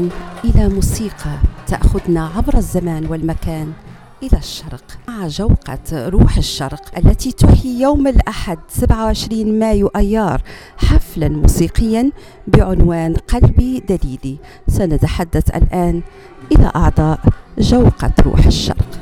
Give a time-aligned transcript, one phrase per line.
[0.00, 0.10] الآن
[0.44, 3.72] إلى موسيقى تأخذنا عبر الزمان والمكان
[4.22, 10.42] إلى الشرق مع جوقة روح الشرق التي تحيي يوم الأحد 27 مايو أيار
[10.76, 12.10] حفلا موسيقيا
[12.46, 14.38] بعنوان قلبي دليلي.
[14.68, 16.02] سنتحدث الآن
[16.52, 17.20] إلى أعضاء
[17.58, 18.99] جوقة روح الشرق.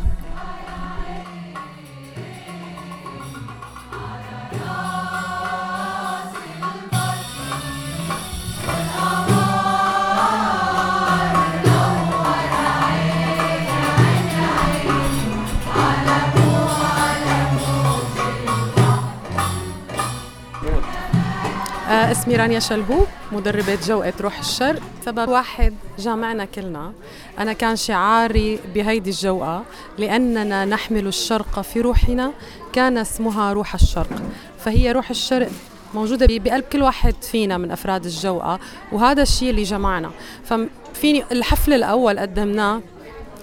[21.88, 26.92] اسمي رانيا شلهوب مدربة جوقة روح الشرق سبب واحد جامعنا كلنا.
[27.38, 29.64] أنا كان شعاري بهيدي الجوقة
[29.98, 32.32] لأننا نحمل الشرق في روحنا.
[32.72, 34.22] كان اسمها روح الشرق.
[34.58, 35.48] فهي روح الشرق
[35.94, 38.58] موجودة بقلب كل واحد فينا من أفراد الجوقة
[38.92, 40.10] وهذا الشيء اللي جمعنا.
[40.44, 42.80] ففيني الحفل الأول قدمناه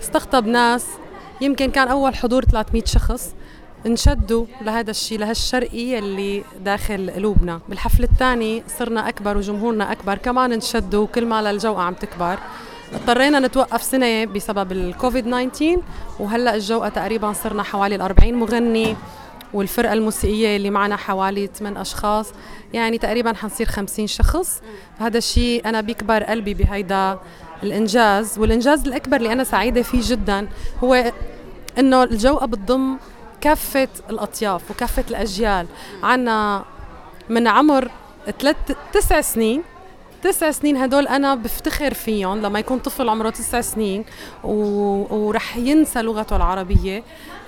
[0.02, 0.86] استقطب ناس
[1.42, 3.34] يمكن كان أول حضور 300 شخص.
[3.86, 11.08] انشدوا لهذا الشيء لهالشرقي اللي داخل قلوبنا بالحفل الثاني صرنا أكبر وجمهورنا أكبر كمان انشدوا
[11.08, 12.40] كل ما للجوقة عم تكبر.
[12.94, 15.82] اضطرينا نتوقف سنة بسبب الكوفيد 19
[16.20, 18.96] وهلأ الجوقة تقريبا صرنا حوالي الأربعين مغني
[19.54, 22.32] والفرقة الموسيقية اللي معنا حوالي 8 أشخاص.
[22.74, 24.62] يعني تقريبا حنصير 50 شخص.
[25.00, 27.20] هذا الشيء أنا بيكبر قلبي بهيدا
[27.64, 28.40] الإنجاز.
[28.40, 30.48] والإنجاز الأكبر اللي أنا سعيدة فيه جدا
[30.84, 31.12] هو
[31.80, 32.98] إنه الجوقة بتضم
[33.42, 35.68] كافة الأطياف وكافة الأجيال.
[36.04, 36.66] عنا
[37.30, 37.92] من عمر
[38.40, 38.56] ثلاث
[38.94, 39.64] تسع سنين.
[40.24, 44.06] تسع سنين هدول أنا بفتخر فيهم لما يكون طفل عمره تسع سنين
[44.44, 44.54] و...
[45.16, 47.04] ورح ينسى لغته العربية.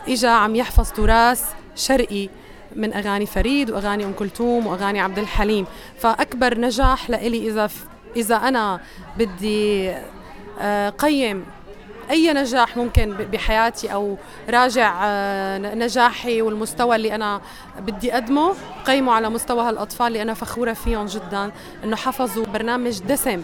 [0.07, 1.43] إجا عم يحفظ تراث
[1.75, 2.29] شرقي
[2.75, 5.65] من أغاني فريد وأغاني أم كلثوم وأغاني عبد الحليم.
[5.99, 7.69] فأكبر نجاح لإلي إذا
[8.15, 8.79] إذا أنا
[9.17, 9.93] بدي
[10.59, 11.45] آه، قيم
[12.09, 14.17] أي نجاح ممكن بحياتي أو
[14.49, 17.41] راجع آه، نجاحي والمستوى اللي أنا
[17.79, 18.53] بدي أقدمه
[18.85, 21.51] قيمه على مستوى هالأطفال اللي أنا فخورة فيهم جدا
[21.83, 23.43] إنه حفظوا برنامج دسم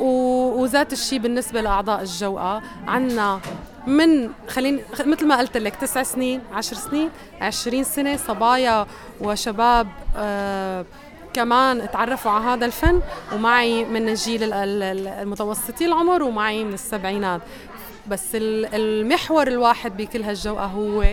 [0.00, 3.40] وذات الشيء بالنسبة لأعضاء الجوقة عنا
[3.86, 8.86] من خليني مثل ما قلت لك تسع سنين عشر سنين عشرين سنة صبايا
[9.20, 10.84] وشباب آه
[11.34, 13.00] كمان تعرفوا على هذا الفن
[13.32, 17.40] ومعي من الجيل المتوسطي العمر ومعي من السبعينات.
[18.08, 21.04] بس المحور الواحد بكل هالجوقة هو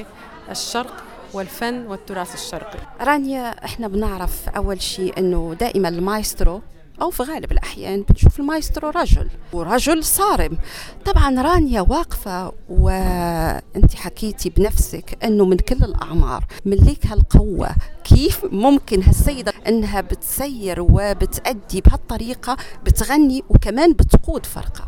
[0.49, 1.03] الشرق
[1.33, 2.79] والفن والتراث الشرقي.
[3.01, 6.61] رانيا إحنا بنعرف أول شيء إنه دائما المايسترو
[7.01, 9.29] أو في غالب الأحيان بنشوف المايسترو رجل.
[9.53, 10.57] ورجل صارم.
[11.05, 17.69] طبعا رانيا واقفة وأنت حكيتي بنفسك أنه من كل الأعمار منين ليك هالقوة
[18.03, 24.87] كيف ممكن هالسيدة أنها بتسير وبتأدي بهالطريقة بتغني وكمان بتقود فرقة؟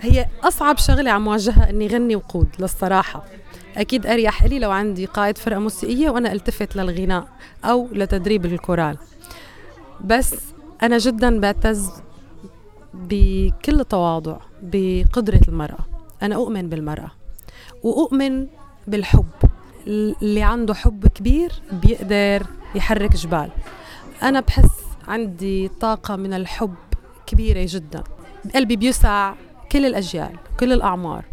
[0.00, 3.24] هي أصعب شغلة عم واجهها أني غني وقود للصراحة.
[3.76, 7.28] أكيد أريح لي لو عندي قائد فرقة موسيقية وأنا التفت للغناء
[7.64, 8.98] أو لتدريب الكورال.
[10.00, 10.34] بس
[10.82, 11.90] أنا جدا بعتز
[12.94, 15.78] بكل تواضع بقدرة المرأة.
[16.22, 17.10] أنا أؤمن بالمرأة
[17.82, 18.46] وأؤمن
[18.86, 19.26] بالحب.
[19.86, 23.50] اللي عنده حب كبير بيقدر يحرك جبال.
[24.22, 24.70] أنا بحس
[25.08, 26.74] عندي طاقة من الحب
[27.26, 28.04] كبيرة جدا.
[28.54, 29.34] قلبي بيسع
[29.72, 31.24] كل الأجيال كل الأعمار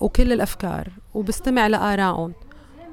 [0.00, 2.32] وكل الأفكار وبستمع لآرائهم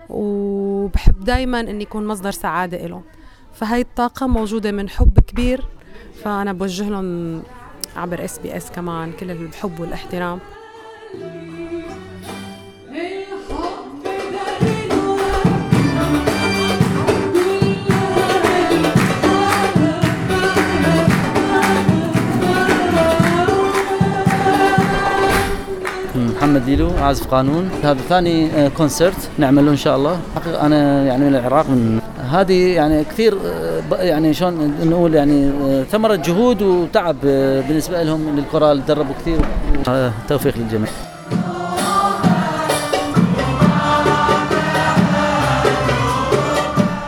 [0.09, 3.03] وبحب دايما أني يكون مصدر سعادة لهم
[3.53, 5.65] فهي الطاقة موجودة من حب كبير
[6.23, 7.43] فأنا بوجه لهم
[7.95, 10.39] عبر اس بي اس كمان كل الحب والاحترام.
[26.65, 27.69] ديلو عازف قانون.
[27.83, 30.19] هذا ثاني كونسرت نعمله إن شاء الله.
[30.61, 31.99] أنا يعني من العراق من
[32.31, 33.37] هذه يعني كثير
[33.91, 35.51] يعني شلون نقول يعني
[35.91, 37.15] ثمرة جهود وتعب
[37.67, 39.39] بالنسبة لهم للكورال دربوا كثير.
[40.29, 40.89] توفيق للجميع.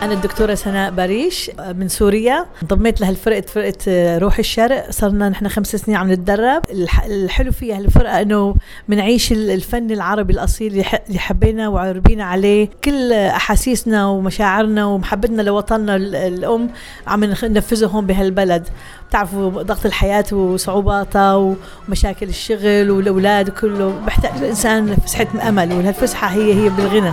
[0.08, 2.46] أنا الدكتورة سناء باريش من سوريا.
[2.62, 4.90] انضميت لها الفرقة فرقة روح الشرق.
[4.90, 6.62] صرنا نحن خمس سنين عم نتدرب.
[7.06, 8.54] الحلو فيها الفرقة أنه
[8.88, 12.68] بنعيش الفن العربي الأصيل اللي حبينا وعربينا عليه.
[12.84, 15.96] كل أحاسيسنا ومشاعرنا ومحبتنا لوطننا
[16.26, 16.70] الأم
[17.06, 18.68] عم ننفذهم بهالبلد.
[19.08, 21.54] بتعرفوا ضغط الحياة وصعوباتها
[21.88, 24.00] ومشاكل الشغل والأولاد كله.
[24.06, 27.12] بحتاج الإنسان فسحة أمل وهالفسحة هي هي بالغنى.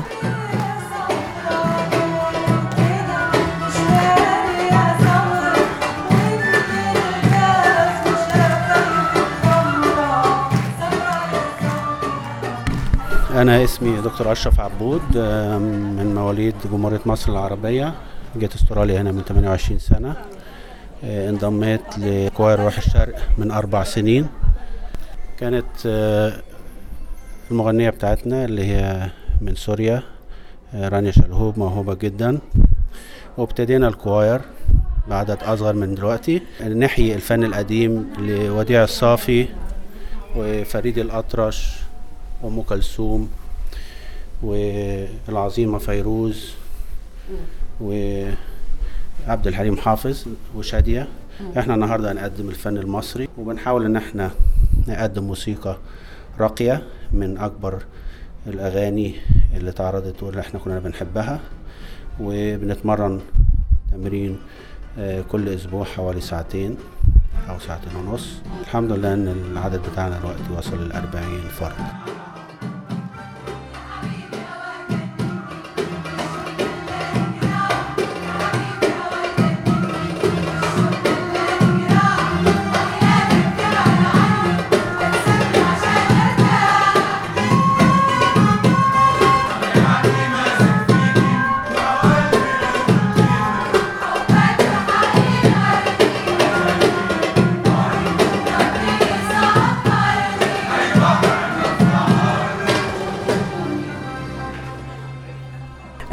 [13.35, 15.17] أنا اسمي دكتور أشرف عبود
[15.97, 17.93] من مواليد جمهورية مصر العربية
[18.37, 20.15] جيت أستراليا هنا من 28 سنة
[21.03, 24.27] انضميت ل choir روح الشرق من أربع سنين.
[25.39, 25.65] كانت
[27.51, 29.09] المغنية بتاعتنا اللي هي
[29.41, 30.03] من سوريا
[30.73, 32.39] رانيا شلهوب موهوبة جدا.
[33.37, 34.41] وابتدينا ال choir
[35.09, 36.41] بعدد أصغر من دلوقتي.
[36.61, 39.47] نحيي الفن القديم لوديع الصافي
[40.35, 41.84] وفريد الأطرش
[42.45, 43.29] وأم كلثوم
[44.43, 46.51] والعظيمة فيروز
[47.81, 50.25] وعبد الحليم حافظ
[50.55, 51.07] وشادية.
[51.57, 54.31] إحنا النهارده هنقدم الفن المصري وبنحاول إن إحنا
[54.87, 55.77] نقدم موسيقى
[56.39, 57.83] راقية من أكبر
[58.47, 59.15] الأغاني
[59.53, 61.39] اللي اتعرضت واللي إحنا كنا بنحبها
[62.19, 63.21] وبنتمرن
[63.91, 64.37] تمرين
[65.31, 66.77] كل أسبوع حوالي ساعتين
[67.49, 68.27] أو ساعتين ونص.
[68.61, 72.14] الحمد لله إن العدد بتاعنا دلوقتي وصل لأربعين فرد.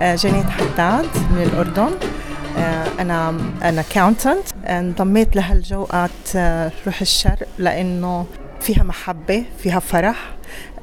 [0.02, 1.90] جنيد حداد من الأردن.
[3.00, 6.36] أنا أنا accountant انضميت لهالجوقات
[6.86, 8.26] روح الشرق لأنه
[8.60, 10.16] فيها محبة فيها فرح.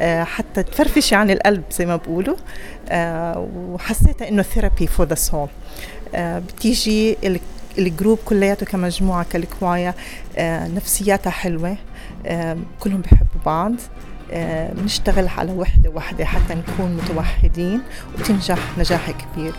[0.01, 2.35] حتى تفرفشي عن القلب زي ما بقولوا.
[3.55, 5.47] وحسيت إنه therapy for the soul
[6.15, 7.17] بتيجي
[7.77, 9.93] ال group كلياته كمجموعة كالكوايا
[10.75, 11.77] نفسياتها حلوة.
[12.79, 13.73] كلهم بيحبوا بعض.
[14.73, 17.81] بنشتغل على وحدة وحدة حتى نكون متوحدين
[18.19, 19.53] وتنجح نجاح كبير.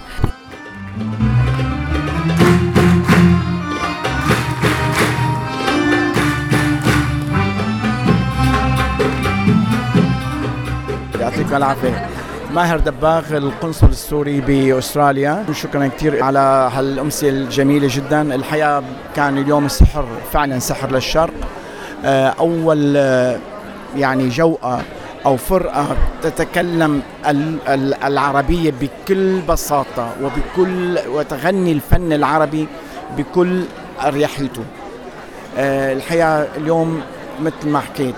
[11.21, 12.09] يعطيك العافية.
[12.55, 15.45] ماهر دباغ القنصل السوري بأستراليا.
[15.53, 18.35] شكرا كثير على هالأمسية الجميلة جدا.
[18.35, 18.83] الحقيقة
[19.17, 21.35] كان اليوم السحر فعلا سحر للشرق.
[22.05, 22.97] أول
[23.97, 24.83] يعني جوقة
[25.27, 27.03] أو فرقة تتكلم
[28.05, 32.67] العربية بكل بساطة وبكل وتغني الفن العربي
[33.17, 33.63] بكل
[34.05, 34.63] أريحيته.
[35.59, 37.01] الحقيقة اليوم
[37.41, 38.15] مثل ما حكيت.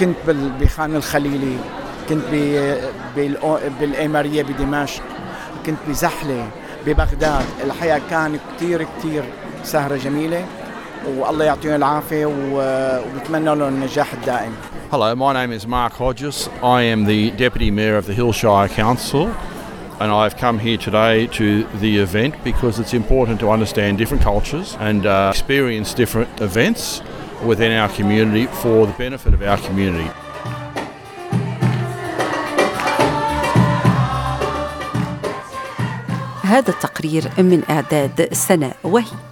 [0.00, 0.16] كنت
[0.60, 1.56] بخان الخليلي
[2.08, 2.24] كنت
[3.80, 5.02] بالإمارية بدمشق
[5.66, 6.46] كنت بزحلة
[6.86, 7.44] ببغداد.
[7.64, 9.22] الحقيقة كان كتير كتير
[9.64, 10.46] سهرة جميلة.
[11.06, 14.52] والله يعطيهم العافية ونتمنى لهم النجاح الدائم
[14.90, 16.48] Hello, my name is Mark Hodges.
[16.62, 19.34] I am the Deputy Mayor of the Hillshire Council
[20.00, 24.76] and I've come here today to the event because it's important to understand different cultures
[24.80, 27.00] and uh, experience different events
[27.44, 30.10] within our community for the benefit of our community.
[36.44, 39.31] هذا التقرير من إعداد سناء وهيب